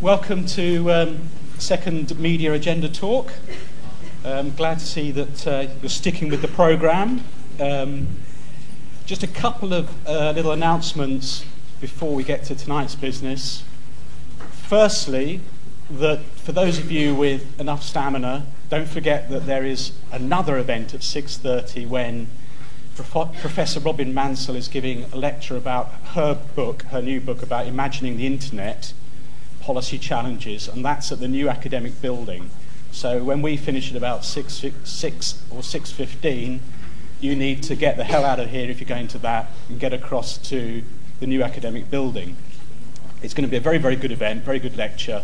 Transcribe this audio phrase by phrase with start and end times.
[0.00, 1.28] Welcome to um,
[1.58, 3.34] second media agenda talk.
[4.24, 7.22] Um, glad to see that uh, you're sticking with the program.
[7.60, 8.08] Um,
[9.04, 11.44] just a couple of uh, little announcements
[11.82, 13.62] before we get to tonight's business.
[14.66, 15.42] Firstly,
[15.90, 20.94] that for those of you with enough stamina, don't forget that there is another event
[20.94, 22.28] at 6:30 when
[22.96, 27.66] Prof- Professor Robin Mansell is giving a lecture about her book, her new book about
[27.66, 28.94] imagining the internet
[29.70, 32.50] policy challenges, and that's at the new academic building.
[32.90, 36.58] So when we finish at about 6, 6 or 6.15,
[37.20, 39.78] you need to get the hell out of here if you're going to that and
[39.78, 40.82] get across to
[41.20, 42.36] the new academic building.
[43.22, 45.22] It's going to be a very, very good event, very good lecture,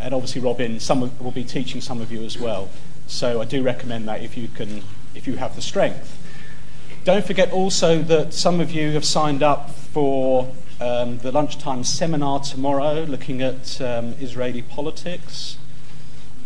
[0.00, 2.68] and obviously Robin some of, will be teaching some of you as well.
[3.06, 4.82] So I do recommend that if you can,
[5.14, 6.18] if you have the strength.
[7.04, 12.40] Don't forget also that some of you have signed up for um, the lunchtime seminar
[12.40, 15.56] tomorrow looking at um, Israeli politics.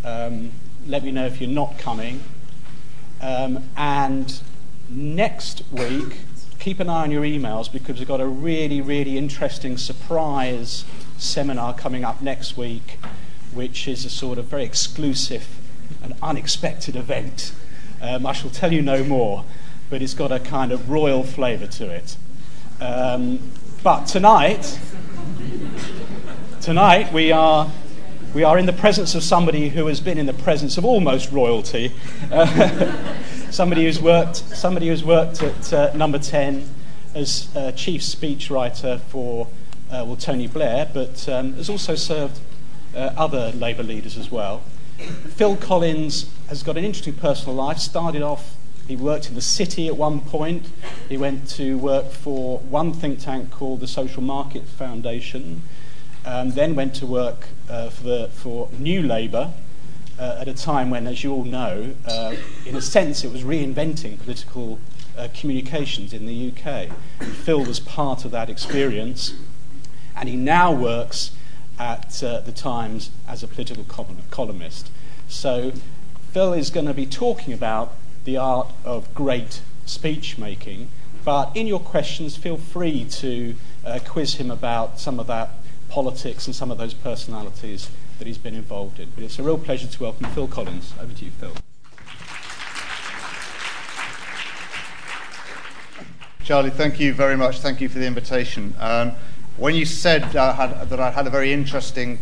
[0.05, 0.53] Um,
[0.87, 2.23] let me know if you're not coming.
[3.21, 4.41] Um, and
[4.89, 6.19] next week,
[6.59, 10.85] keep an eye on your emails because we've got a really, really interesting surprise
[11.19, 12.99] seminar coming up next week,
[13.53, 15.59] which is a sort of very exclusive
[16.03, 17.53] and unexpected event.
[18.01, 19.45] Um, I shall tell you no more,
[19.91, 22.17] but it's got a kind of royal flavour to it.
[22.81, 23.41] Um,
[23.83, 24.79] but tonight,
[26.61, 27.71] tonight we are,
[28.35, 31.33] we are in the presence of somebody who has been in the presence of almost
[31.33, 31.93] royalty.
[33.51, 36.69] Somebody who's worked, somebody who's worked at uh, Number 10
[37.15, 39.49] as uh, chief speechwriter for
[39.91, 42.39] uh, well, Tony Blair, but um, has also served
[42.95, 44.63] uh, other Labour leaders as well.
[45.35, 47.79] Phil Collins has got an interesting personal life.
[47.79, 48.55] Started off
[48.91, 50.67] he worked in the city at one point.
[51.09, 55.63] He went to work for one think tank called the Social Market Foundation,
[56.25, 59.53] um, then went to work uh, for, the, for New Labour
[60.19, 62.35] uh, at a time when, as you all know, uh,
[62.67, 64.81] in a sense it was reinventing political
[65.17, 66.89] uh, communications in the UK.
[67.45, 69.35] Phil was part of that experience,
[70.17, 71.31] and he now works
[71.79, 73.85] at uh, the Times as a political
[74.31, 74.91] columnist.
[75.29, 75.75] So
[76.33, 80.91] Phil is going to be talking about the art of great speech making.
[81.25, 83.55] But in your questions, feel free to
[83.85, 85.51] uh, quiz him about some of that
[85.89, 89.11] politics and some of those personalities that he's been involved in.
[89.15, 90.95] But it's a real pleasure to welcome Phil Collins.
[91.01, 91.53] Over to you, Phil.
[96.45, 97.61] Charlie, thank you very much.
[97.61, 98.75] Thank you for the invitation.
[98.79, 99.13] Um,
[99.57, 102.19] when you said uh, had, that I had a very interesting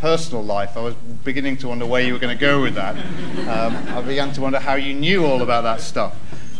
[0.00, 0.78] personal life.
[0.78, 0.94] I was
[1.24, 2.96] beginning to wonder where you were going to go with that.
[3.46, 6.16] Um, I began to wonder how you knew all about that stuff.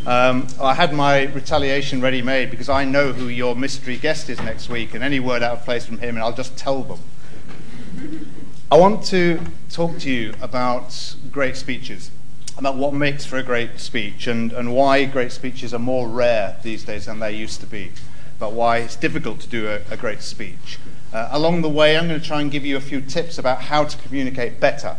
[0.06, 4.38] Um, I had my retaliation ready made because I know who your mystery guest is
[4.40, 7.00] next week, and any word out of place from him, and I'll just tell them.
[8.70, 9.40] I want to
[9.70, 12.10] talk to you about great speeches,
[12.58, 16.58] about what makes for a great speech, and, and why great speeches are more rare
[16.62, 17.92] these days than they used to be,
[18.36, 20.78] about why it's difficult to do a, a great speech.
[21.12, 23.62] Uh, along the way, I'm going to try and give you a few tips about
[23.62, 24.96] how to communicate better.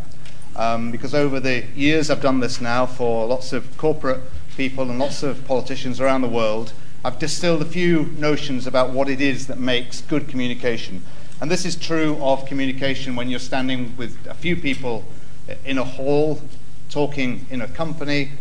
[0.54, 4.20] Um, because over the years I've done this now for lots of corporate
[4.54, 9.08] people and lots of politicians around the world, I've distilled a few notions about what
[9.08, 11.02] it is that makes good communication.
[11.40, 15.04] And this is true of communication when you're standing with a few people
[15.64, 16.42] in a hall,
[16.90, 18.32] talking in a company,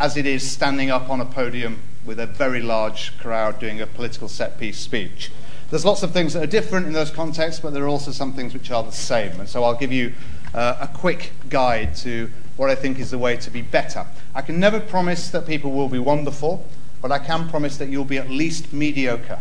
[0.00, 3.86] as it is standing up on a podium with a very large crowd doing a
[3.86, 5.30] political set piece speech.
[5.70, 8.32] There's lots of things that are different in those contexts, but there are also some
[8.32, 9.38] things which are the same.
[9.38, 10.12] And so I'll give you
[10.52, 14.04] uh, a quick guide to what I think is the way to be better.
[14.34, 16.66] I can never promise that people will be wonderful,
[17.00, 19.38] but I can promise that you'll be at least mediocre.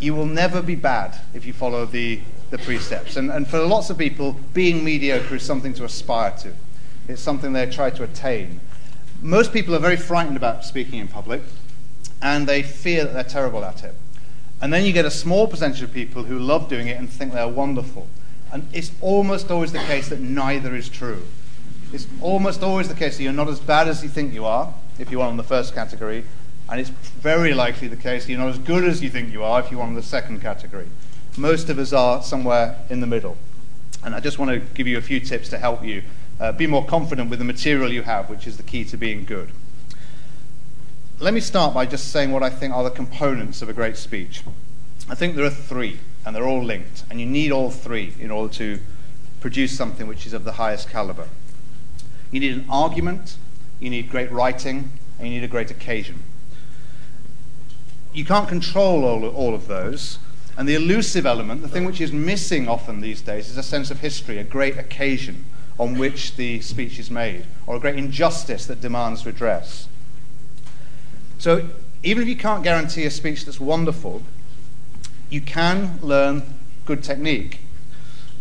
[0.00, 3.16] you will never be bad if you follow the, the precepts.
[3.16, 6.52] And, and for lots of people, being mediocre is something to aspire to,
[7.08, 8.60] it's something they try to attain.
[9.22, 11.40] Most people are very frightened about speaking in public,
[12.20, 13.94] and they fear that they're terrible at it.
[14.60, 17.32] And then you get a small percentage of people who love doing it and think
[17.32, 18.06] they're wonderful.
[18.52, 21.22] And it's almost always the case that neither is true.
[21.92, 24.72] It's almost always the case that you're not as bad as you think you are,
[24.98, 26.24] if you are on the first category,
[26.68, 29.42] and it's very likely the case that you're not as good as you think you
[29.42, 30.88] are if you're on the second category.
[31.36, 33.36] Most of us are somewhere in the middle.
[34.04, 36.02] And I just want to give you a few tips to help you
[36.38, 39.24] uh, be more confident with the material you have, which is the key to being
[39.24, 39.50] good
[41.20, 43.98] let me start by just saying what I think are the components of a great
[43.98, 44.42] speech.
[45.06, 48.30] I think there are three, and they're all linked, and you need all three in
[48.30, 48.80] order to
[49.40, 51.28] produce something which is of the highest caliber.
[52.30, 53.36] You need an argument,
[53.80, 56.22] you need great writing, and you need a great occasion.
[58.14, 60.18] You can't control all, all of those,
[60.56, 63.90] And the elusive element, the thing which is missing often these days, is a sense
[63.90, 65.46] of history, a great occasion
[65.78, 69.88] on which the speech is made, or a great injustice that demands redress.
[71.40, 71.70] So,
[72.02, 74.20] even if you can't guarantee a speech that's wonderful,
[75.30, 76.42] you can learn
[76.84, 77.60] good technique.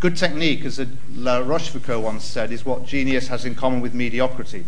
[0.02, 0.86] Good technique, as
[1.16, 4.66] La Rochefoucauld once said, is what genius has in common with mediocrity.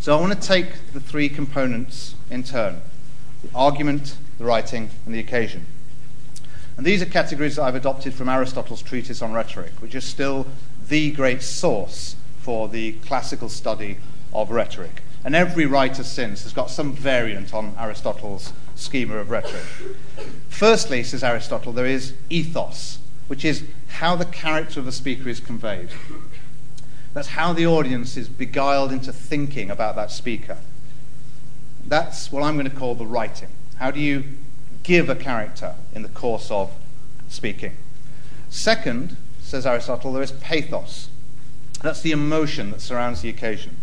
[0.00, 2.80] So I want to take the three components in turn
[3.42, 5.66] the argument, the writing, and the occasion.
[6.78, 10.46] And these are categories that I've adopted from Aristotle's treatise on rhetoric, which is still
[10.88, 13.98] the great source for the classical study
[14.32, 15.02] of rhetoric.
[15.26, 19.64] And every writer since has got some variant on Aristotle's schema of rhetoric.
[20.48, 25.40] Firstly, says Aristotle, there is ethos, which is how the character of the speaker is
[25.40, 25.88] conveyed.
[27.12, 30.58] That's how the audience is beguiled into thinking about that speaker.
[31.84, 33.48] That's what I'm going to call the writing.
[33.78, 34.22] How do you
[34.84, 36.70] give a character in the course of
[37.28, 37.76] speaking?
[38.48, 41.08] Second, says Aristotle, there is pathos.
[41.82, 43.76] That's the emotion that surrounds the occasion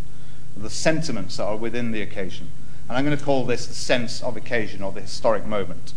[0.55, 2.49] the sentiments that are within the occasion.
[2.87, 5.93] And I'm going to call this the sense of occasion or the historic moment.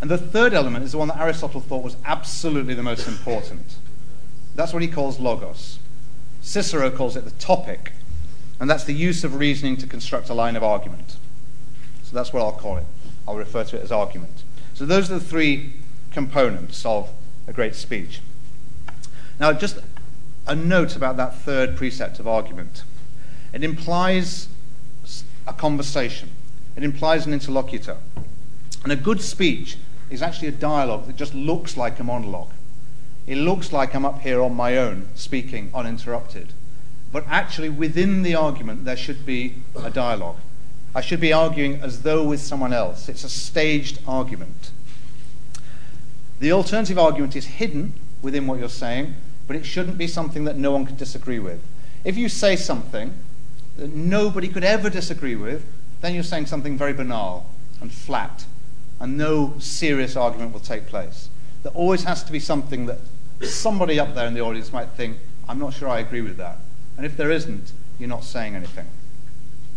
[0.00, 3.76] And the third element is the one that Aristotle thought was absolutely the most important.
[4.54, 5.78] That's what he calls logos.
[6.42, 7.92] Cicero calls it the topic,
[8.60, 11.16] and that's the use of reasoning to construct a line of argument.
[12.02, 12.84] So that's what I'll call it.
[13.26, 14.42] I'll refer to it as argument.
[14.74, 15.72] So those are the three
[16.10, 17.10] components of
[17.46, 18.20] a great speech.
[19.40, 19.78] Now, just
[20.46, 22.82] a note about that third precept of argument.
[23.54, 24.48] It implies
[25.46, 26.30] a conversation,
[26.74, 27.96] it implies an interlocutor.
[28.82, 29.78] And a good speech
[30.10, 32.50] is actually a dialogue that just looks like a monologue.
[33.28, 36.52] It looks like I'm up here on my own, speaking uninterrupted.
[37.12, 40.36] But actually, within the argument, there should be a dialogue.
[40.92, 43.08] I should be arguing as though with someone else.
[43.08, 44.72] It's a staged argument.
[46.40, 49.14] The alternative argument is hidden within what you're saying,
[49.46, 51.62] but it shouldn't be something that no one can disagree with.
[52.04, 53.14] If you say something
[53.76, 55.64] that nobody could ever disagree with,
[56.00, 57.50] then you're saying something very banal
[57.80, 58.44] and flat,
[59.00, 61.28] and no serious argument will take place.
[61.62, 62.98] There always has to be something that
[63.42, 65.16] somebody up there in the audience might think,
[65.48, 66.58] I'm not sure I agree with that.
[66.96, 68.86] And if there isn't, you're not saying anything.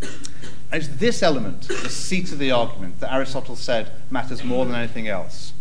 [0.02, 4.76] And it's this element, the seat of the argument, that Aristotle said matters more than
[4.76, 5.54] anything else.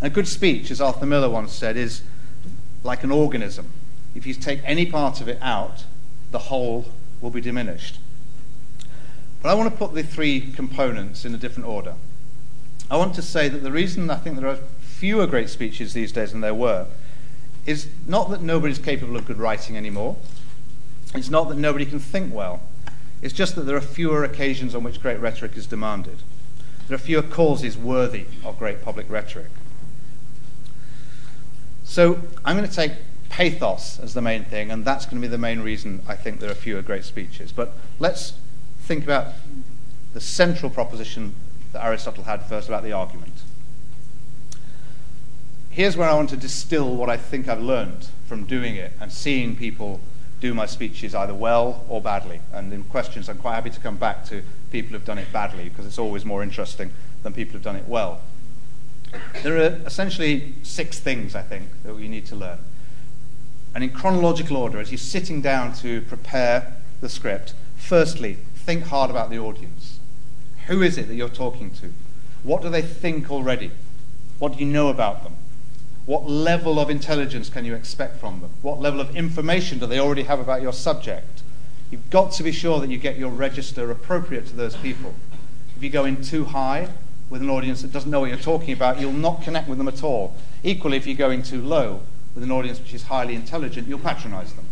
[0.00, 2.02] And a good speech, as Arthur Miller once said, is
[2.82, 3.70] like an organism.
[4.14, 5.84] If you take any part of it out,
[6.30, 6.86] the whole
[7.20, 7.98] will be diminished.
[9.42, 11.94] But I want to put the three components in a different order.
[12.90, 16.12] I want to say that the reason I think there are fewer great speeches these
[16.12, 16.86] days than there were
[17.66, 20.16] is not that nobody's capable of good writing anymore.
[21.14, 22.62] It's not that nobody can think well.
[23.22, 26.18] It's just that there are fewer occasions on which great rhetoric is demanded.
[26.88, 29.50] There are fewer causes worthy of great public rhetoric.
[31.84, 32.92] So I'm going to take
[33.36, 36.40] pathos as the main thing, and that's going to be the main reason I think
[36.40, 37.52] there are fewer great speeches.
[37.52, 38.32] But let's
[38.80, 39.26] think about
[40.14, 41.34] the central proposition
[41.74, 43.34] that Aristotle had first about the argument.
[45.68, 49.12] Here's where I want to distill what I think I've learned from doing it and
[49.12, 50.00] seeing people
[50.40, 52.40] do my speeches either well or badly.
[52.54, 55.68] And in questions, I'm quite happy to come back to people who've done it badly
[55.68, 56.90] because it's always more interesting
[57.22, 58.22] than people who've done it well.
[59.42, 62.60] There are essentially six things, I think, that we need to learn.
[63.76, 69.10] And in chronological order, as you're sitting down to prepare the script, firstly, think hard
[69.10, 69.98] about the audience.
[70.68, 71.92] Who is it that you're talking to?
[72.42, 73.70] What do they think already?
[74.38, 75.34] What do you know about them?
[76.06, 78.48] What level of intelligence can you expect from them?
[78.62, 81.42] What level of information do they already have about your subject?
[81.90, 85.14] You've got to be sure that you get your register appropriate to those people.
[85.76, 86.88] If you go in too high
[87.28, 89.88] with an audience that doesn't know what you're talking about, you'll not connect with them
[89.88, 90.34] at all.
[90.64, 92.00] Equally, if you go in too low,
[92.36, 94.66] with an audience which is highly intelligent, you'll patronize them.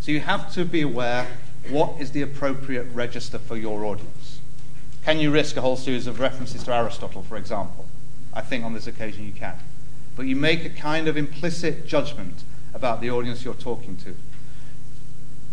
[0.00, 1.26] So you have to be aware
[1.68, 4.40] what is the appropriate register for your audience.
[5.04, 7.86] Can you risk a whole series of references to Aristotle, for example?
[8.32, 9.54] I think on this occasion you can.
[10.16, 14.16] But you make a kind of implicit judgment about the audience you're talking to.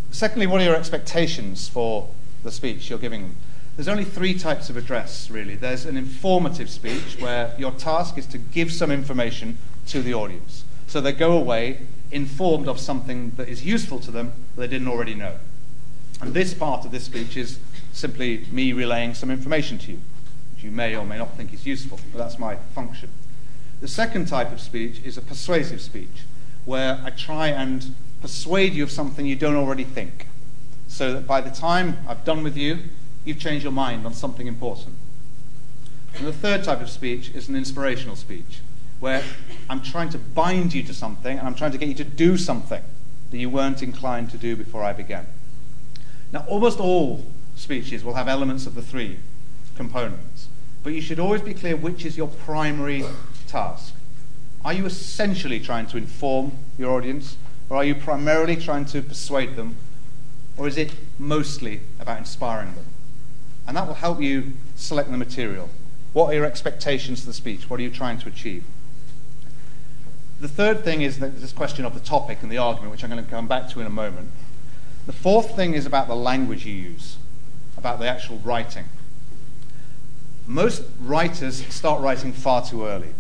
[0.10, 2.10] Secondly, what are your expectations for
[2.44, 3.36] the speech you're giving them?
[3.76, 5.56] There's only three types of address, really.
[5.56, 9.58] There's an informative speech where your task is to give some information
[9.88, 14.32] to the audience so they go away informed of something that is useful to them
[14.56, 15.36] that they didn't already know.
[16.22, 17.60] And this part of this speech is
[17.92, 20.00] simply me relaying some information to you,
[20.56, 23.10] which you may or may not think is useful, but that's my function.
[23.82, 26.24] The second type of speech is a persuasive speech,
[26.66, 30.28] where I try and persuade you of something you don't already think,
[30.88, 32.80] so that by the time I've done with you,
[33.26, 34.96] you've changed your mind on something important.
[36.16, 38.62] And the third type of speech is an inspirational speech,
[39.00, 39.24] where
[39.70, 42.38] I'm trying to bind you to something and I'm trying to get you to do
[42.38, 42.82] something
[43.32, 45.28] that you weren't inclined to do before I began.
[46.32, 47.26] Now, almost all
[47.56, 49.20] speeches will have elements of the three
[49.76, 50.48] components,
[50.84, 53.04] but you should always be clear which is your primary
[53.48, 53.94] task.
[54.66, 57.38] Are you essentially trying to inform your audience,
[57.70, 59.76] or are you primarily trying to persuade them,
[60.58, 62.86] or is it mostly about inspiring them?
[63.68, 65.70] And that will help you select the material.
[66.14, 67.70] What are your expectations for the speech?
[67.70, 68.64] What are you trying to achieve?
[70.40, 73.24] The third thing is this question of the topic and the argument, which I'm going
[73.24, 74.30] to come back to in a moment.
[75.08, 77.18] The fourth thing is about the language you use,
[77.76, 78.86] about the actual writing.
[80.46, 83.16] Most writers start writing far too early.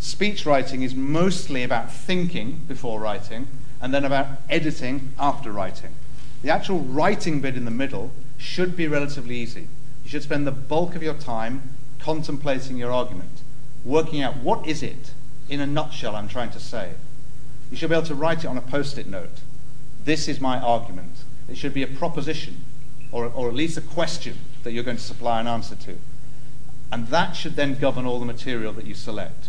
[0.00, 3.48] Speech writing is mostly about thinking before writing
[3.80, 5.94] and then about editing after writing.
[6.42, 9.68] The actual writing bit in the middle should be relatively easy.
[10.04, 13.42] You should spend the bulk of your time contemplating your argument,
[13.82, 15.12] working out what is it
[15.50, 16.92] in a nutshell I'm trying to say.
[17.70, 19.40] You should be able to write it on a post it note.
[20.04, 21.24] This is my argument.
[21.48, 22.64] It should be a proposition,
[23.12, 25.98] or, or at least a question that you're going to supply an answer to.
[26.92, 29.48] And that should then govern all the material that you select.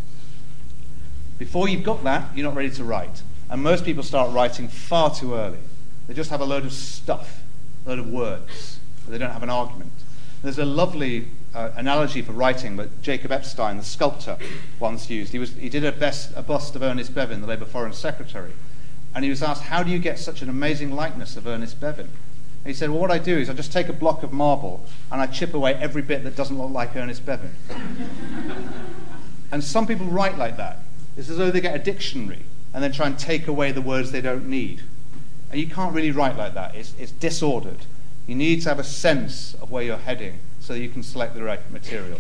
[1.38, 3.24] Before you've got that, you're not ready to write.
[3.50, 5.58] And most people start writing far too early.
[6.08, 7.42] They just have a load of stuff,
[7.86, 9.92] a load of words, but they don't have an argument.
[10.44, 14.38] There's a lovely uh, analogy for writing that Jacob Epstein, the sculptor,
[14.80, 15.32] once used.
[15.32, 18.54] He, was, he did a, best, a bust of Ernest Bevin, the Labour Foreign Secretary.
[19.14, 22.08] And he was asked, How do you get such an amazing likeness of Ernest Bevin?
[22.64, 24.86] And he said, Well, what I do is I just take a block of marble
[25.12, 27.52] and I chip away every bit that doesn't look like Ernest Bevin.
[29.52, 30.80] and some people write like that.
[31.18, 34.12] It's as though they get a dictionary and then try and take away the words
[34.12, 34.82] they don't need.
[35.52, 37.80] And you can't really write like that, it's, it's disordered.
[38.28, 41.44] You need to have a sense of where you're heading so you can select the
[41.44, 42.20] right material.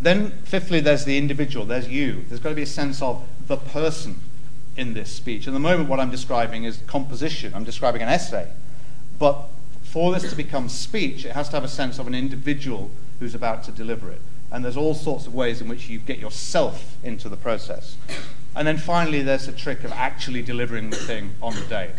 [0.00, 2.24] Then, fifthly, there's the individual, there's you.
[2.28, 4.20] There's got to be a sense of the person
[4.76, 5.48] in this speech.
[5.48, 8.48] At the moment, what I'm describing is composition, I'm describing an essay.
[9.18, 9.48] But
[9.82, 13.34] for this to become speech, it has to have a sense of an individual who's
[13.34, 14.20] about to deliver it.
[14.52, 17.96] And there's all sorts of ways in which you get yourself into the process.
[18.54, 21.92] And then finally, there's the trick of actually delivering the thing on the day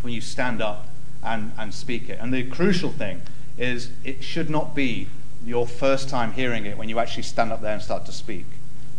[0.00, 0.88] when you stand up
[1.22, 2.18] and, and speak it.
[2.20, 3.22] And the crucial thing
[3.58, 5.08] is it should not be
[5.44, 8.46] your first time hearing it when you actually stand up there and start to speak.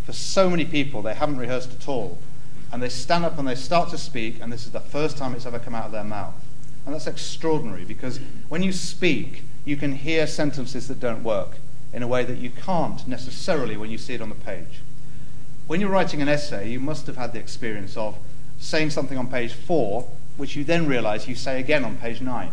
[0.06, 2.18] For so many people, they haven't rehearsed at all.
[2.72, 5.34] And they stand up and they start to speak, and this is the first time
[5.34, 6.34] it's ever come out of their mouth.
[6.86, 11.58] And that's extraordinary because when you speak, you can hear sentences that don't work
[11.94, 14.82] in a way that you can't necessarily when you see it on the page.
[15.68, 18.18] When you're writing an essay, you must have had the experience of
[18.60, 22.52] saying something on page four, which you then realize you say again on page nine.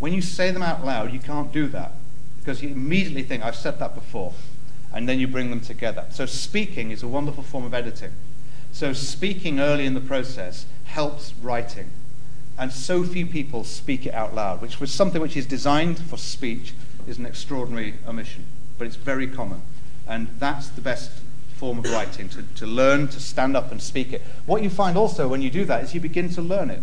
[0.00, 1.92] When you say them out loud, you can't do that
[2.40, 4.32] because you immediately think, I've said that before,
[4.92, 6.06] and then you bring them together.
[6.10, 8.12] So, speaking is a wonderful form of editing.
[8.72, 11.90] So, speaking early in the process helps writing.
[12.58, 16.18] And so few people speak it out loud, which was something which is designed for
[16.18, 16.74] speech,
[17.06, 18.44] is an extraordinary omission.
[18.76, 19.62] But it's very common.
[20.06, 21.10] And that's the best
[21.56, 24.22] form of writing, to, to learn to stand up and speak it.
[24.44, 26.82] What you find also when you do that is you begin to learn it.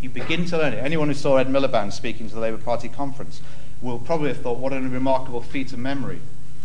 [0.00, 0.78] You begin to learn it.
[0.78, 3.40] Anyone who saw Ed Miliband speaking to the Labour Party conference
[3.82, 6.20] will probably have thought, what a remarkable feat of memory.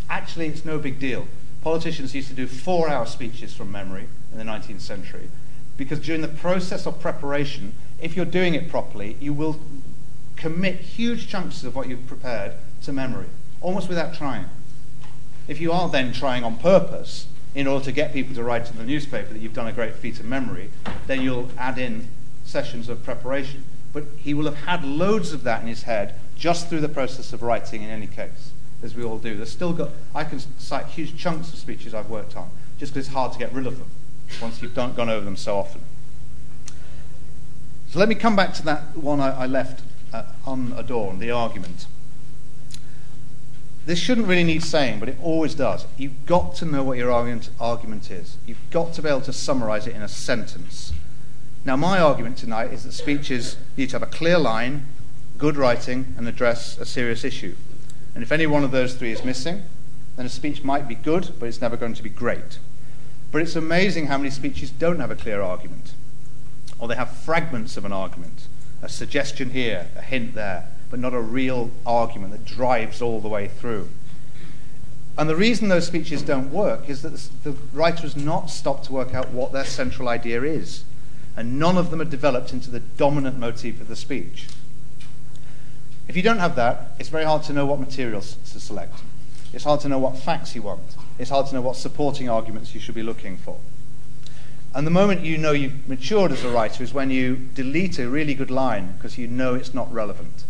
[0.08, 1.26] Actually, it's no big deal.
[1.62, 5.28] Politicians used to do four hour speeches from memory in the 19th century
[5.76, 9.60] because during the process of preparation, if you're doing it properly, you will
[10.36, 12.52] commit huge chunks of what you've prepared
[12.82, 13.26] to memory,
[13.60, 14.46] almost without trying.
[15.48, 18.76] If you are then trying on purpose in order to get people to write in
[18.76, 20.70] the newspaper that you've done a great feat of memory,
[21.06, 22.08] then you'll add in
[22.46, 23.64] sessions of preparation.
[23.92, 27.32] But he will have had loads of that in his head just through the process
[27.32, 29.36] of writing in any case, as we all do.
[29.36, 33.06] There's still got, I can cite huge chunks of speeches I've worked on, just because
[33.06, 33.90] it's hard to get rid of them
[34.40, 35.80] once you've done, gone over them so often.
[37.88, 41.86] So let me come back to that one I, I left uh, unadorned, the argument.
[43.86, 45.86] This shouldn't really need saying, but it always does.
[45.96, 48.36] You've got to know what your argument, argument is.
[48.44, 50.92] You've got to be able to summarize it in a sentence.
[51.66, 54.86] Now, my argument tonight is that speeches need to have a clear line,
[55.36, 57.56] good writing, and address a serious issue.
[58.14, 59.64] And if any one of those three is missing,
[60.14, 62.60] then a speech might be good, but it's never going to be great.
[63.32, 65.94] But it's amazing how many speeches don't have a clear argument,
[66.78, 68.46] or they have fragments of an argument,
[68.80, 73.28] a suggestion here, a hint there but not a real argument that drives all the
[73.28, 73.88] way through.
[75.18, 78.92] And the reason those speeches don't work is that the writer has not stopped to
[78.92, 80.84] work out what their central idea is.
[81.36, 84.46] And none of them are developed into the dominant motif of the speech.
[86.08, 88.94] If you don't have that, it's very hard to know what materials to select.
[89.52, 90.96] It's hard to know what facts you want.
[91.18, 93.58] It's hard to know what supporting arguments you should be looking for.
[94.74, 98.08] And the moment you know you've matured as a writer is when you delete a
[98.08, 100.44] really good line because you know it's not relevant.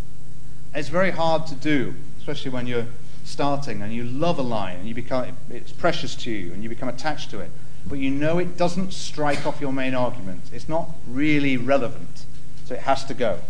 [0.74, 2.86] It's very hard to do, especially when you're
[3.24, 6.68] starting and you love a line and you become it's precious to you and you
[6.68, 7.50] become attached to it,
[7.88, 10.42] but you know it doesn't strike off your main argument.
[10.52, 12.24] It's not really relevant,
[12.64, 13.40] so it has to go.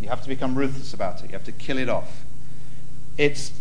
[0.00, 1.26] You have to become ruthless about it.
[1.26, 2.24] You have to kill it off.
[3.16, 3.52] It's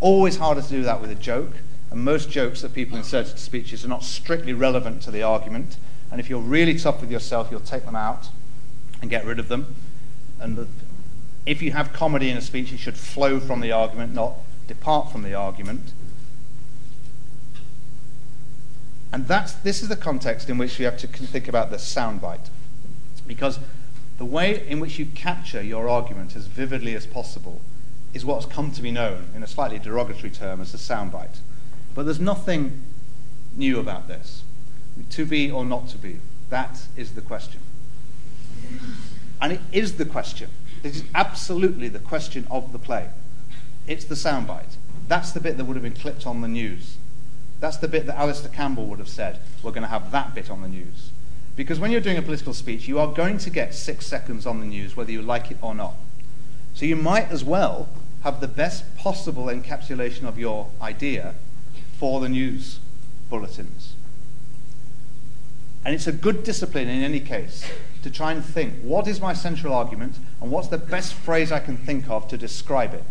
[0.00, 1.52] always harder to do that with a joke,
[1.90, 5.76] and most jokes that people insert into speeches are not strictly relevant to the argument.
[6.10, 8.28] And if you're really tough with yourself, you'll take them out
[9.00, 9.74] and get rid of them.
[10.40, 10.68] And
[11.46, 14.34] if you have comedy in a speech, it should flow from the argument, not
[14.66, 15.92] depart from the argument.
[19.14, 22.48] And that's, this is the context in which you have to think about the soundbite.
[23.28, 23.60] Because
[24.18, 27.60] the way in which you capture your argument as vividly as possible
[28.12, 31.38] is what's come to be known in a slightly derogatory term as the soundbite.
[31.94, 32.82] But there's nothing
[33.54, 34.42] new about this.
[35.10, 36.18] To be or not to be,
[36.50, 37.60] that is the question.
[39.40, 40.50] And it is the question.
[40.82, 43.10] It is absolutely the question of the play.
[43.86, 44.74] It's the soundbite.
[45.06, 46.96] That's the bit that would have been clipped on the news.
[47.60, 50.50] That's the bit that Alastair Campbell would have said, we're going to have that bit
[50.50, 51.10] on the news.
[51.56, 54.60] Because when you're doing a political speech, you are going to get six seconds on
[54.60, 55.94] the news, whether you like it or not.
[56.74, 57.88] So you might as well
[58.22, 61.34] have the best possible encapsulation of your idea
[61.98, 62.80] for the news
[63.30, 63.94] bulletins.
[65.84, 67.70] And it's a good discipline in any case
[68.02, 71.60] to try and think what is my central argument and what's the best phrase I
[71.60, 73.04] can think of to describe it.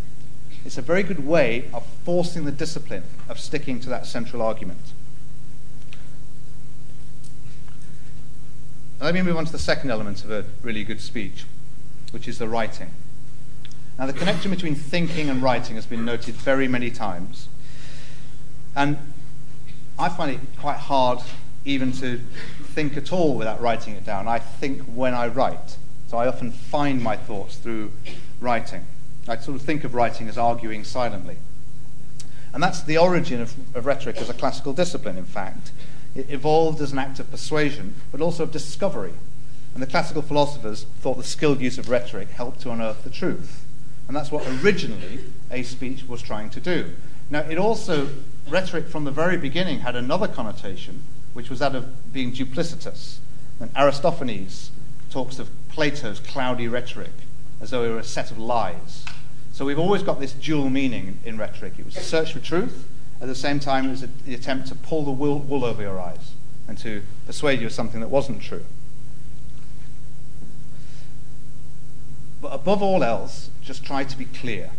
[0.66, 4.94] It's a very good way of forcing the discipline of sticking to that central argument.
[9.00, 11.46] Now let me move on to the second element of a really good speech,
[12.12, 12.92] which is the writing.
[14.00, 17.48] Now, the connection between thinking and writing has been noted very many times.
[18.76, 18.98] And
[20.00, 21.20] I find it quite hard
[21.64, 22.20] even to
[22.64, 24.28] think at all without writing it down.
[24.28, 25.78] I think when I write.
[26.08, 27.92] So I often find my thoughts through
[28.42, 28.86] writing.
[29.28, 31.38] I sort of think of writing as arguing silently.
[32.54, 35.72] And that's the origin of, of, rhetoric as a classical discipline, in fact.
[36.14, 39.14] It evolved as an act of persuasion, but also of discovery.
[39.74, 43.66] And the classical philosophers thought the skilled use of rhetoric helped to unearth the truth.
[44.08, 46.94] And that's what originally a speech was trying to do.
[47.30, 48.10] Now, it also,
[48.48, 51.02] rhetoric from the very beginning had another connotation,
[51.34, 53.18] which was that of being duplicitous.
[53.60, 54.70] And Aristophanes
[55.10, 57.14] talks of Plato's cloudy rhetoric
[57.64, 59.03] as though it were a set of lies.
[59.54, 61.74] So we've always got this dual meaning in rhetoric.
[61.78, 62.88] It was a search for truth,
[63.24, 65.98] at the same time, it was the attempt to pull the wool, wool over your
[65.98, 66.34] eyes
[66.68, 68.66] and to persuade you of something that wasn't true.
[72.42, 74.72] But above all else, just try to be clear.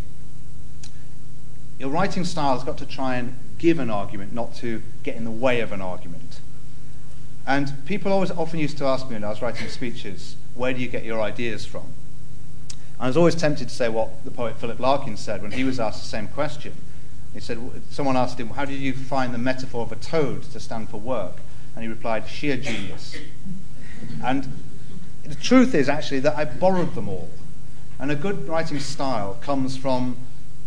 [1.78, 5.24] Your writing style has got to try and give an argument, not to get in
[5.24, 6.40] the way of an argument.
[7.46, 10.80] And people always often used to ask me when I was writing speeches, where do
[10.80, 11.94] you get your ideas from?
[13.04, 15.78] I was always tempted to say what the poet Philip Larkin said when he was
[15.78, 16.72] asked the same question.
[17.34, 17.58] He said,
[17.90, 20.98] someone asked him, How did you find the metaphor of a toad to stand for
[20.98, 21.36] work?
[21.74, 23.14] And he replied, Sheer genius.
[24.24, 24.50] And
[25.22, 27.28] the truth is actually that I borrowed them all.
[27.98, 30.16] And a good writing style comes from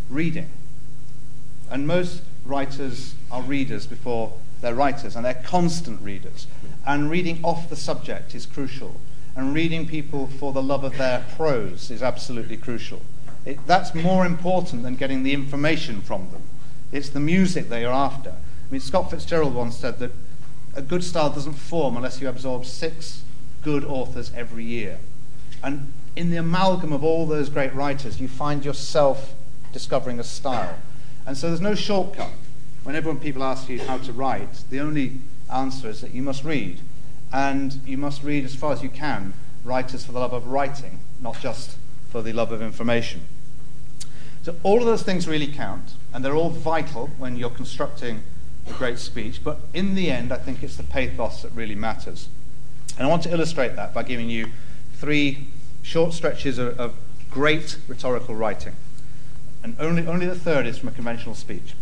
[0.08, 0.52] reading.
[1.72, 6.46] And most writers are readers before they're writers, and they're constant readers.
[6.86, 9.02] And reading off the subject is crucial
[9.38, 13.00] and reading people for the love of their prose is absolutely crucial.
[13.46, 16.42] It, that's more important than getting the information from them.
[16.92, 18.32] It's the music they are after.
[18.32, 20.12] I mean, Scott Fitzgerald once said that
[20.76, 23.22] a good style doesn't form unless you absorb six
[23.62, 24.98] good authors every year.
[25.64, 29.36] And in the amalgam of all those great writers, you find yourself
[29.72, 30.80] discovering a style.
[31.28, 32.32] And so there's no shortcut.
[32.82, 35.20] Whenever people ask you how to write, the only
[35.54, 36.80] answer is that you must read
[37.32, 41.00] and you must read as far as you can writers for the love of writing,
[41.22, 41.78] not just
[42.10, 43.22] for the love of information.
[44.44, 48.24] So all of those things really count, and they're all vital when you're constructing
[48.66, 52.30] a great speech, but in the end, I think it's the pathos that really matters.
[52.98, 54.52] And I want to illustrate that by giving you
[54.94, 55.48] three
[55.84, 56.96] short stretches of, of
[57.30, 58.74] great rhetorical writing.
[59.64, 61.74] And only, only the third is from a conventional speech.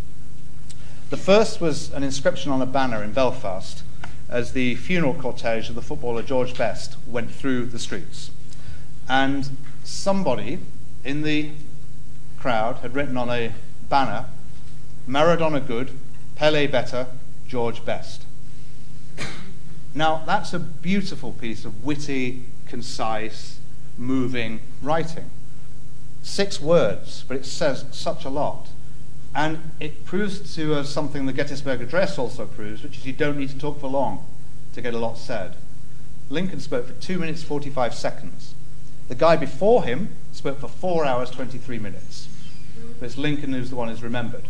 [1.10, 3.84] The first was an inscription on a banner in Belfast
[4.28, 8.30] as the funeral cortege of the footballer George Best went through the streets.
[9.08, 9.48] And
[9.84, 10.58] somebody
[11.04, 11.50] in the
[12.38, 13.52] crowd had written on a
[13.88, 14.26] banner,
[15.08, 15.90] Maradona good,
[16.34, 17.06] Pele better,
[17.46, 18.24] George Best.
[19.94, 23.58] Now, that's a beautiful piece of witty, concise,
[23.96, 25.30] moving writing.
[26.22, 28.68] Six words, but it says such a lot.
[29.36, 33.36] And it proves to us something the Gettysburg Address also proves, which is you don't
[33.36, 34.24] need to talk for long
[34.72, 35.56] to get a lot said.
[36.30, 38.54] Lincoln spoke for 2 minutes 45 seconds.
[39.08, 42.28] The guy before him spoke for 4 hours 23 minutes.
[42.98, 44.44] But it's Lincoln who's the one who's remembered.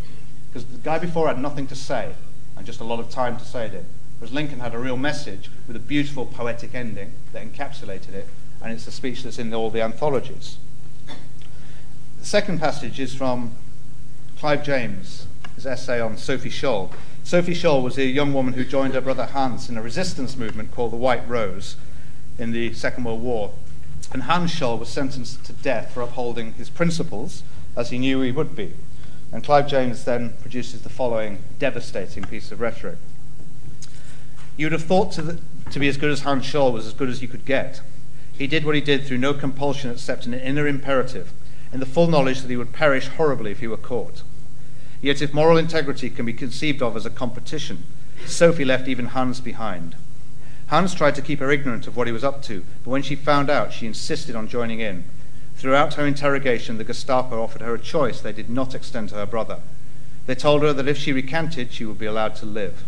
[0.47, 2.13] Because the guy before had nothing to say
[2.55, 3.85] and just a lot of time to say it in.
[4.19, 8.27] Whereas Lincoln had a real message with a beautiful poetic ending that encapsulated it,
[8.61, 10.57] and it's a speech that's in all the anthologies.
[12.19, 13.51] The second passage is from
[14.39, 16.93] Clive James, his essay on Sophie Scholl.
[17.23, 20.71] Sophie Scholl was a young woman who joined her brother Hans in a resistance movement
[20.71, 21.75] called the White Rose
[22.37, 23.51] in the Second World War.
[24.13, 27.41] And Hans Scholl was sentenced to death for upholding his principles,
[27.75, 28.73] as he knew he would be.
[29.31, 32.99] And Clive James then produces the following devastating piece of rhetoric.
[34.55, 35.39] You'd have thought to, the,
[35.71, 37.81] to be as good as Hans Scholl was as good as you could get.
[38.37, 41.33] He did what he did through no compulsion except an inner imperative,
[41.73, 44.21] in the full knowledge that he would perish horribly if he were caught.
[45.01, 47.83] Yet, if moral integrity can be conceived of as a competition,
[48.25, 49.95] Sophie left even Hans behind.
[50.67, 53.15] Hans tried to keep her ignorant of what he was up to, but when she
[53.15, 55.05] found out, she insisted on joining in.
[55.55, 59.25] Throughout her interrogation, the Gestapo offered her a choice they did not extend to her
[59.25, 59.59] brother.
[60.25, 62.83] They told her that if she recanted, she would be allowed to live.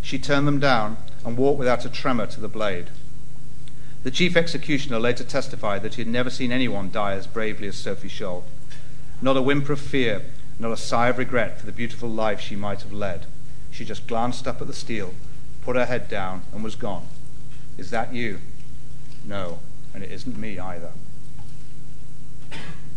[0.00, 2.90] She turned them down and walked without a tremor to the blade.
[4.02, 7.76] The chief executioner later testified that he had never seen anyone die as bravely as
[7.76, 8.44] Sophie Scholl.
[9.20, 10.22] Not a whimper of fear,
[10.60, 13.26] not a sigh of regret for the beautiful life she might have led.
[13.70, 15.14] She just glanced up at the steel,
[15.62, 17.06] put her head down, and was gone.
[17.78, 18.40] Is that you?
[19.24, 19.60] No,
[19.94, 20.90] and it isn't me either.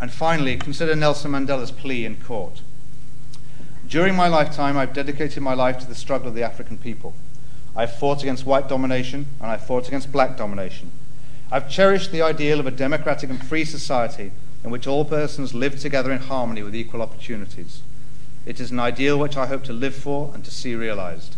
[0.02, 2.62] And finally, consider Nelson Mandela's plea in court.
[3.88, 7.14] During my lifetime, I've dedicated my life to the struggle of the African people.
[7.76, 10.92] I've fought against white domination and I've fought against black domination.
[11.52, 14.32] I've cherished the ideal of a democratic and free society
[14.64, 17.82] in which all persons live together in harmony with equal opportunities.
[18.46, 21.36] It is an ideal which I hope to live for and to see realized.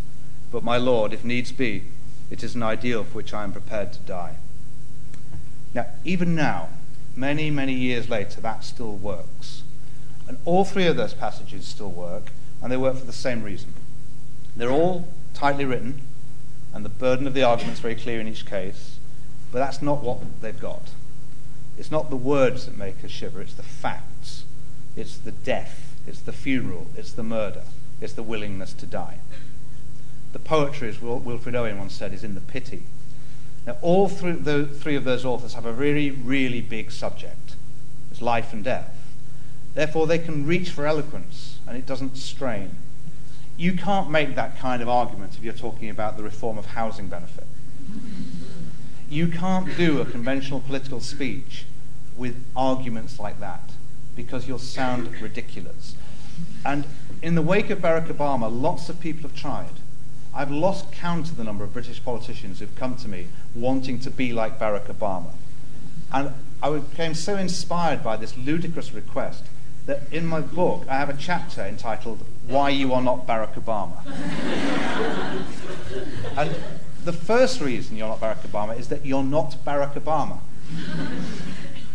[0.51, 1.83] But, my Lord, if needs be,
[2.29, 4.35] it is an ideal for which I am prepared to die.
[5.73, 6.69] Now, even now,
[7.15, 9.63] many, many years later, that still works.
[10.27, 13.73] And all three of those passages still work, and they work for the same reason.
[14.55, 16.01] They're all tightly written,
[16.73, 18.97] and the burden of the argument is very clear in each case,
[19.51, 20.89] but that's not what they've got.
[21.77, 24.43] It's not the words that make us shiver, it's the facts.
[24.95, 27.63] It's the death, it's the funeral, it's the murder,
[27.99, 29.17] it's the willingness to die.
[30.31, 32.83] The poetry, as Wilfred Owen once said, is in the pity.
[33.65, 37.55] Now, all three, of those authors have a really, really big subject.
[38.11, 38.95] It's life and death.
[39.73, 42.71] Therefore, they can reach for eloquence and it doesn't strain.
[43.57, 47.07] You can't make that kind of argument if you're talking about the reform of housing
[47.07, 47.47] benefit.
[49.09, 51.65] You can't do a conventional political speech
[52.17, 53.71] with arguments like that
[54.15, 55.95] because you'll sound ridiculous.
[56.65, 56.85] And
[57.21, 59.69] in the wake of Barack Obama, lots of people have tried.
[60.33, 64.09] I've lost count of the number of British politicians who've come to me wanting to
[64.09, 65.31] be like Barack Obama.
[66.11, 69.43] And I became so inspired by this ludicrous request
[69.85, 74.05] that in my book I have a chapter entitled Why You Are Not Barack Obama.
[76.37, 76.55] and
[77.05, 80.39] the first reason you're not Barack Obama is that you're not Barack Obama.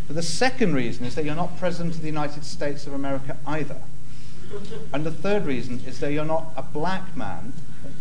[0.07, 3.37] but the second reason is that you're not President of the United States of America
[3.47, 3.83] either.
[4.93, 7.53] And the third reason is that you're not a black man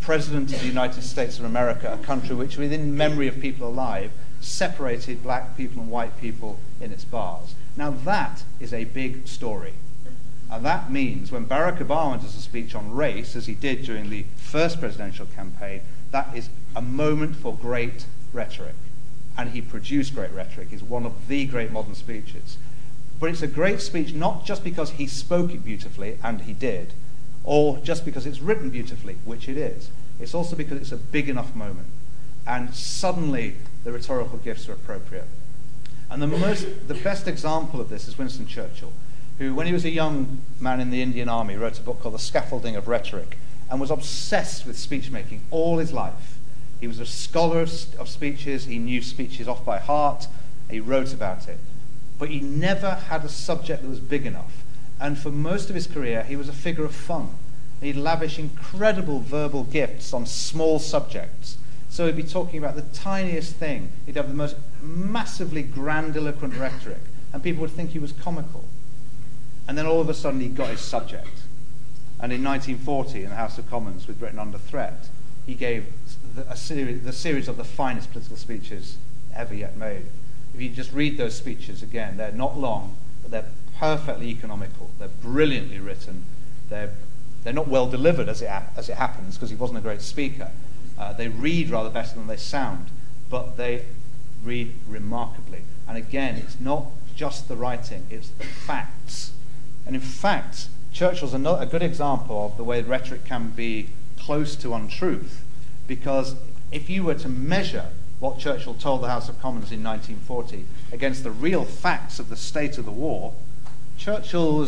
[0.01, 4.11] President of the United States of America, a country which, within memory of people alive,
[4.41, 7.55] separated black people and white people in its bars.
[7.77, 9.73] Now, that is a big story.
[10.51, 14.09] And that means when Barack Obama does a speech on race, as he did during
[14.09, 18.75] the first presidential campaign, that is a moment for great rhetoric.
[19.38, 20.69] And he produced great rhetoric.
[20.71, 22.58] It's one of the great modern speeches.
[23.19, 26.93] But it's a great speech not just because he spoke it beautifully, and he did,
[27.43, 29.89] or just because it's written beautifully, which it is.
[30.19, 31.88] It's also because it's a big enough moment.
[32.47, 35.27] And suddenly the rhetorical gifts are appropriate.
[36.10, 38.91] And the, most, the best example of this is Winston Churchill,
[39.38, 42.15] who, when he was a young man in the Indian Army, wrote a book called
[42.15, 43.38] The Scaffolding of Rhetoric
[43.69, 46.38] and was obsessed with speech making all his life.
[46.79, 50.27] He was a scholar of, speeches, he knew speeches off by heart,
[50.69, 51.57] he wrote about it.
[52.17, 54.63] But he never had a subject that was big enough.
[54.99, 57.29] And for most of his career, he was a figure of fun.
[57.81, 61.57] He'd lavish incredible verbal gifts on small subjects.
[61.89, 63.91] So he'd be talking about the tiniest thing.
[64.05, 67.01] He'd have the most massively grandiloquent rhetoric,
[67.33, 68.63] and people would think he was comical.
[69.67, 71.27] And then all of a sudden, he got his subject.
[72.21, 75.07] And in 1940, in the House of Commons, with Britain under threat,
[75.45, 75.87] he gave
[76.39, 78.97] the, a series, the series of the finest political speeches
[79.36, 80.06] ever yet made.
[80.54, 84.89] If you just read those speeches again, they're not long, but they're perfectly economical.
[84.99, 86.25] They're brilliantly written.
[86.69, 86.91] they're,
[87.43, 90.52] they're not well delivered as it, as it happens because he wasn't a great speaker.
[90.97, 92.88] Uh, they read rather better than they sound,
[93.30, 93.86] but they
[94.43, 95.62] read remarkably.
[95.88, 99.32] And again, it's not just the writing, it's the facts.
[99.86, 104.73] And in fact, Churchill's a good example of the way rhetoric can be close to
[104.73, 105.43] untruth,
[105.89, 106.36] because
[106.71, 107.88] if you were to measure
[108.19, 112.38] what Churchill told the House of Commons in 1940 against the real facts of the
[112.38, 113.34] state of the war,
[113.97, 114.67] Churchill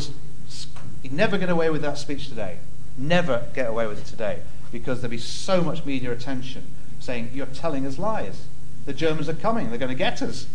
[1.03, 2.57] he'd never get away with that speech today.
[2.97, 4.39] Never get away with it today
[4.71, 6.63] because there'd be so much media attention
[6.99, 8.45] saying, You're telling us lies.
[8.85, 10.47] The Germans are coming, they're going to get us.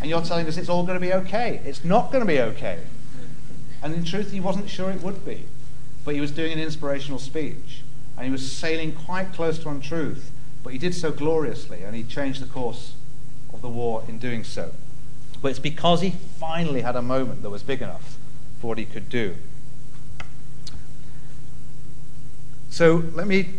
[0.00, 1.60] And you're telling us it's all going to be okay.
[1.64, 2.80] It's not going to be okay.
[3.82, 5.46] And in truth, he wasn't sure it would be.
[6.04, 7.81] But he was doing an inspirational speech.
[8.22, 10.30] And he was sailing quite close to untruth.
[10.62, 12.92] But he did so gloriously, and he changed the course
[13.52, 14.70] of the war in doing so.
[15.42, 18.16] But it's because he finally had a moment that was big enough
[18.60, 19.34] for what he could do.
[22.70, 23.54] So let me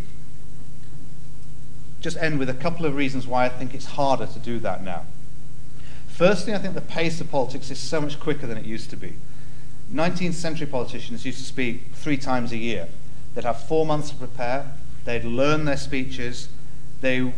[1.99, 4.81] just end with a couple of reasons why I think it's harder to do that
[4.81, 5.03] now.
[6.07, 8.95] Firstly, I think the pace of politics is so much quicker than it used to
[8.95, 9.15] be.
[9.93, 12.87] 19th century politicians used to speak three times a year.
[13.33, 14.71] They'd have four months to prepare,
[15.05, 16.49] they'd learn their speeches,
[17.01, 17.33] they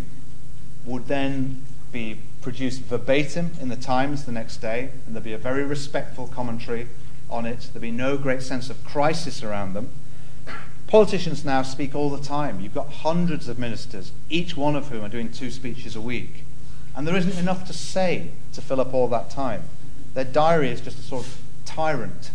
[0.86, 5.38] would then be produced verbatim in the Times the next day, and there'd be a
[5.38, 6.88] very respectful commentary
[7.30, 7.70] on it.
[7.74, 9.90] There'd be no great sense of crisis around them.
[10.88, 12.60] Politicians now speak all the time.
[12.60, 16.44] You've got hundreds of ministers, each one of whom are doing two speeches a week.
[16.96, 19.64] And there isn't enough to say to fill up all that time.
[20.14, 22.32] Their diary is just a sort of tyrant,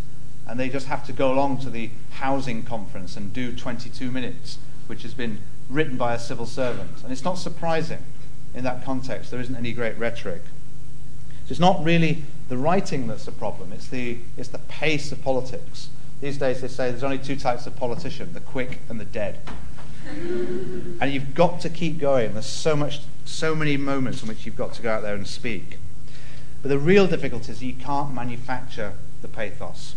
[0.51, 4.59] and they just have to go along to the housing conference and do 22 minutes,
[4.89, 6.91] which has been written by a civil servant.
[7.05, 8.01] And it's not surprising
[8.53, 9.31] in that context.
[9.31, 10.43] There isn't any great rhetoric.
[11.45, 15.23] So it's not really the writing that's the problem, it's the, it's the pace of
[15.23, 15.89] politics.
[16.21, 19.39] These days they say there's only two types of politician the quick and the dead.
[20.05, 22.33] and you've got to keep going.
[22.33, 25.29] There's so much, so many moments in which you've got to go out there and
[25.29, 25.79] speak.
[26.61, 29.95] But the real difficulty is you can't manufacture the pathos.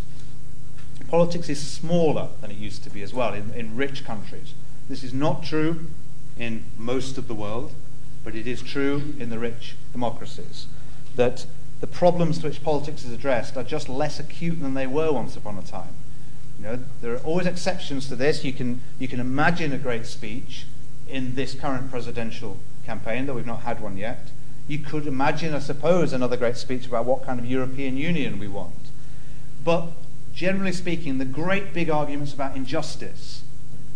[1.13, 4.55] Politics is smaller than it used to be as well in, in rich countries.
[4.89, 5.91] This is not true
[6.39, 7.75] in most of the world,
[8.23, 10.65] but it is true in the rich democracies.
[11.15, 11.45] That
[11.81, 15.35] the problems to which politics is addressed are just less acute than they were once
[15.35, 15.93] upon a time.
[16.57, 18.43] You know, there are always exceptions to this.
[18.43, 20.65] You can, you can imagine a great speech
[21.07, 24.31] in this current presidential campaign, though we've not had one yet.
[24.67, 28.47] You could imagine, I suppose, another great speech about what kind of European Union we
[28.47, 28.73] want.
[29.63, 29.89] But
[30.33, 33.43] generally speaking, the great big arguments about injustice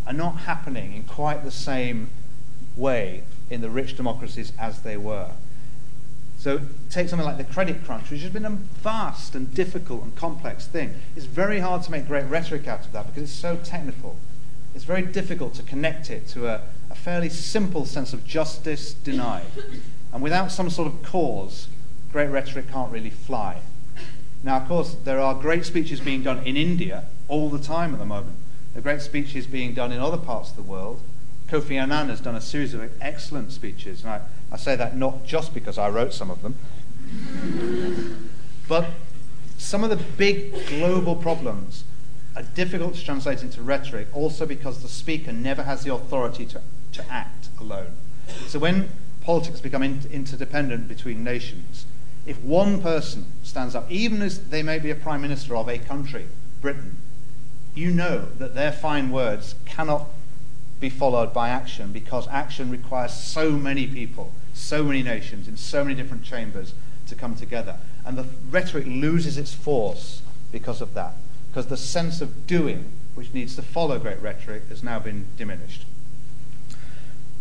[0.05, 2.09] are not happening in quite the same
[2.75, 5.31] way in the rich democracies as they were.
[6.37, 10.15] So take something like the credit crunch, which has been a vast and difficult and
[10.15, 10.93] complex thing.
[11.15, 14.17] It's very hard to make great rhetoric out of that because it's so technical.
[14.75, 19.47] It's very difficult to connect it to a, a fairly simple sense of justice denied.
[20.13, 21.67] And without some sort of cause,
[22.11, 23.61] great rhetoric can't really fly.
[24.47, 27.99] Now, of course, there are great speeches being done in India all the time at
[27.99, 28.37] the moment.
[28.71, 31.01] There are great speeches being done in other parts of the world.
[31.49, 35.25] Kofi Annan has done a series of excellent speeches, and I, I say that not
[35.25, 36.55] just because I wrote some of them,
[38.69, 38.85] but
[39.57, 41.83] some of the big global problems
[42.33, 46.61] are difficult to translate into rhetoric also because the speaker never has the authority to,
[46.93, 47.97] to act alone.
[48.47, 48.87] So when
[49.19, 51.85] politics become in, interdependent between nations,
[52.27, 55.79] if one person stands up, even as they may be a prime minister of a
[55.79, 56.27] country,
[56.61, 56.97] Britain,
[57.73, 60.07] you know that their fine words cannot
[60.79, 65.83] be followed by action because action requires so many people, so many nations, in so
[65.83, 66.73] many different chambers
[67.07, 67.77] to come together.
[68.05, 71.13] And the rhetoric loses its force because of that,
[71.49, 75.85] because the sense of doing, which needs to follow great rhetoric, has now been diminished.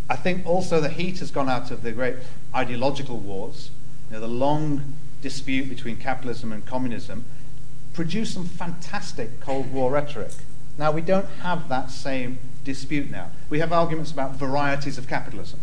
[0.08, 2.16] I think also the heat has gone out of the great
[2.54, 3.70] ideological wars.
[4.08, 7.24] You know, the long dispute between capitalism and communism
[7.94, 10.32] produced some fantastic Cold War rhetoric.
[10.78, 13.30] Now, we don't have that same dispute now.
[13.48, 15.60] We have arguments about varieties of capitalism,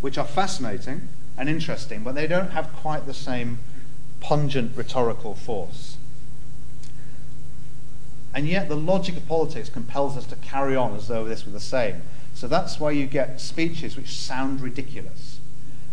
[0.00, 3.58] which are fascinating and interesting, but they don't have quite the same
[4.20, 5.96] pungent rhetorical force.
[8.34, 11.52] And yet, the logic of politics compels us to carry on as though this were
[11.52, 12.02] the same.
[12.34, 15.29] So that's why you get speeches which sound ridiculous.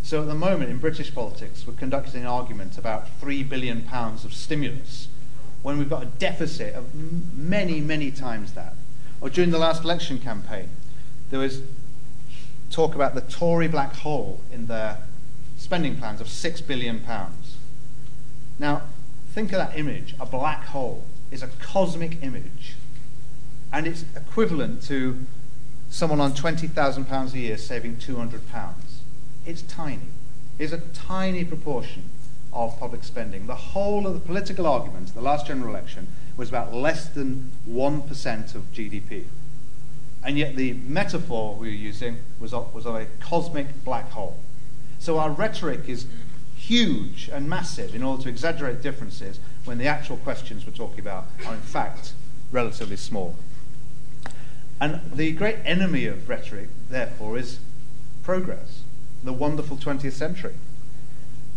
[0.07, 4.33] So at the moment in British politics, we're conducting an argument about £3 billion of
[4.33, 5.09] stimulus
[5.63, 8.75] when we've got a deficit of many, many times that.
[9.19, 10.69] Or during the last election campaign,
[11.29, 11.61] there was
[12.71, 14.99] talk about the Tory black hole in their
[15.57, 17.05] spending plans of £6 billion.
[18.57, 18.83] Now,
[19.33, 20.15] think of that image.
[20.21, 22.75] A black hole is a cosmic image.
[23.73, 25.25] And it's equivalent to
[25.89, 28.86] someone on £20,000 a year saving £200.
[29.47, 30.09] It's tiny.
[30.59, 32.09] It's a tiny proportion
[32.51, 33.47] of public spending.
[33.47, 38.55] The whole of the political argument, the last general election, was about less than 1%
[38.55, 39.23] of GDP.
[40.21, 44.37] And yet the metaphor we were using was of, was of a cosmic black hole.
[44.99, 46.07] So our rhetoric is
[46.57, 51.25] huge and massive in order to exaggerate differences when the actual questions we're talking about
[51.45, 52.11] are in fact
[52.51, 53.37] relatively small.
[54.81, 57.59] And the great enemy of rhetoric, therefore, is
[58.23, 58.76] progress,
[59.23, 60.55] the wonderful 20th century.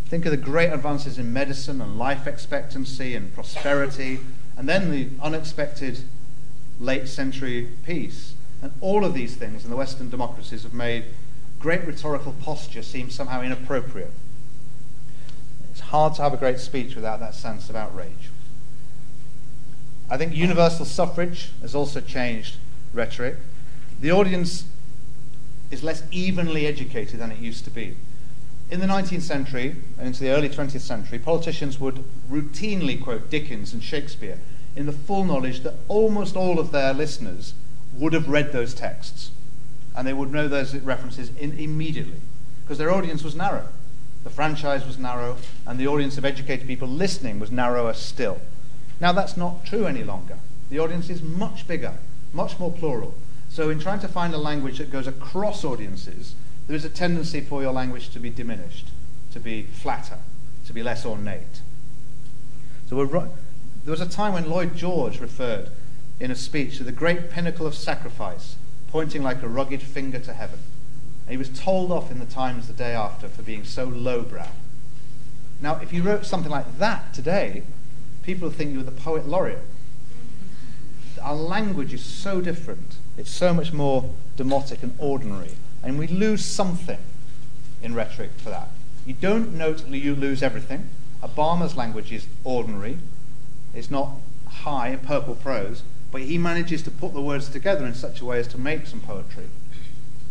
[0.06, 4.20] Think of the great advances in medicine and life expectancy and prosperity,
[4.56, 6.00] and then the unexpected
[6.80, 8.34] late century peace.
[8.62, 11.04] And all of these things in the Western democracies have made
[11.60, 14.12] great rhetorical posture seem somehow inappropriate.
[15.70, 18.30] It's hard to have a great speech without that sense of outrage.
[20.10, 22.56] I think universal suffrage has also changed
[22.92, 23.36] rhetoric.
[24.00, 24.64] The audience
[25.70, 27.96] is less evenly educated than it used to be.
[28.70, 33.72] In the 19th century and into the early 20th century, politicians would routinely quote Dickens
[33.72, 34.38] and Shakespeare
[34.76, 37.54] in the full knowledge that almost all of their listeners
[37.94, 39.30] would have read those texts
[39.96, 42.20] and they would know those references in, immediately
[42.62, 43.66] because their audience was narrow.
[44.22, 48.40] The franchise was narrow, and the audience of educated people listening was narrower still.
[49.00, 50.38] Now, that's not true any longer.
[50.68, 51.94] The audience is much bigger,
[52.32, 53.14] much more plural.
[53.50, 56.34] So, in trying to find a language that goes across audiences,
[56.68, 58.88] there is a tendency for your language to be diminished,
[59.32, 60.18] to be flatter,
[60.66, 61.60] to be less ornate.
[62.88, 65.70] So, there was a time when Lloyd George referred
[66.20, 68.56] in a speech to the great pinnacle of sacrifice
[68.90, 70.58] pointing like a rugged finger to heaven.
[71.26, 74.48] And he was told off in the Times the day after for being so lowbrow.
[75.60, 77.62] Now, if you wrote something like that today,
[78.22, 79.62] people would think you were the poet laureate.
[81.22, 82.96] Our language is so different.
[83.20, 85.52] It's so much more demotic and ordinary.
[85.82, 86.98] And we lose something
[87.82, 88.68] in rhetoric for that.
[89.04, 90.88] You don't note you lose everything.
[91.22, 92.96] Obama's language is ordinary.
[93.74, 94.12] It's not
[94.46, 98.38] high purple prose, but he manages to put the words together in such a way
[98.38, 99.50] as to make some poetry.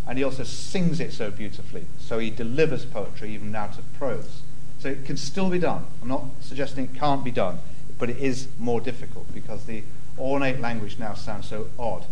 [0.07, 4.41] And he also sings it so beautifully, so he delivers poetry even out of prose.
[4.79, 5.85] So it can still be done.
[6.01, 7.59] I'm not suggesting it can't be done,
[7.99, 9.83] but it is more difficult because the
[10.17, 12.05] ornate language now sounds so odd.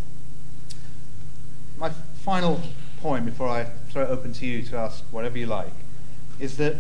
[1.78, 1.92] My
[2.24, 2.60] final
[3.00, 5.74] point before I throw it open to you to ask whatever you like
[6.40, 6.78] is that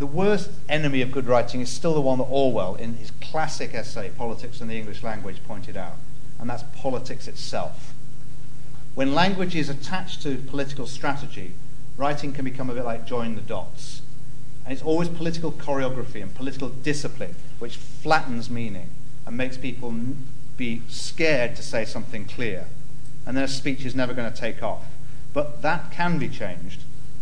[0.00, 3.74] the worst enemy of good writing is still the one that Orwell, in his classic
[3.74, 5.96] essay, Politics and the English Language, pointed out,
[6.38, 7.92] and that's politics itself.
[8.94, 11.52] When language is attached to political strategy,
[11.96, 14.02] writing can become a bit like join the dots.
[14.64, 18.90] And it's always political choreography and political discipline which flattens meaning
[19.26, 19.94] and makes people
[20.56, 22.66] be scared to say something clear.
[23.30, 24.82] And then a speech is never going to take off.
[25.32, 26.80] But that can be changed.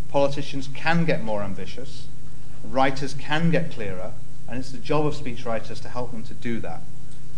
[0.08, 2.06] Politicians can get more ambitious
[2.64, 4.12] writers can get clearer,
[4.48, 6.80] and it's the job of speechwriters to help them to do that,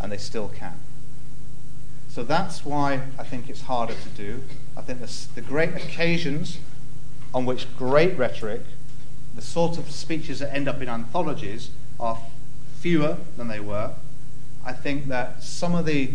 [0.01, 0.75] and they still can.
[2.09, 4.43] So that's why I think it's harder to do.
[4.77, 5.01] I think
[5.35, 6.59] the great occasions
[7.33, 8.63] on which great rhetoric,
[9.37, 12.19] the sort of speeches that end up in anthologies, are
[12.81, 13.93] fewer than they were.
[14.65, 16.15] I think that some of the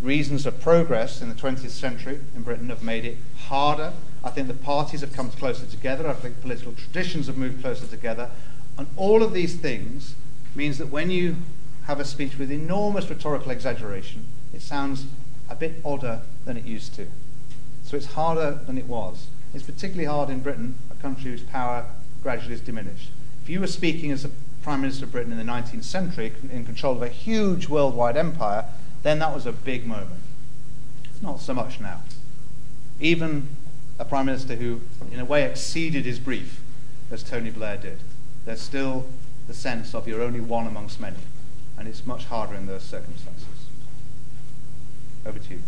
[0.00, 3.92] reasons of progress in the 20th century in Britain have made it harder
[4.24, 6.08] I think the parties have come closer together.
[6.08, 8.30] I think political traditions have moved closer together.
[8.76, 10.14] And all of these things
[10.54, 11.36] means that when you
[11.84, 15.06] have a speech with enormous rhetorical exaggeration, it sounds
[15.48, 17.06] a bit odder than it used to.
[17.84, 19.28] So it's harder than it was.
[19.54, 21.86] It's particularly hard in Britain, a country whose power
[22.22, 23.10] gradually has diminished.
[23.42, 24.30] If you were speaking as a
[24.62, 28.66] Prime Minister of Britain in the 19th century in control of a huge worldwide empire,
[29.02, 30.20] then that was a big moment.
[31.04, 32.02] It's not so much now.
[33.00, 33.48] Even
[33.98, 34.80] a Prime Minister who,
[35.10, 36.60] in a way, exceeded his brief,
[37.10, 37.98] as Tony Blair did.
[38.44, 39.06] There's still
[39.46, 41.16] the sense of you're only one amongst many,
[41.78, 43.46] and it's much harder in those circumstances.
[45.26, 45.62] Over to you.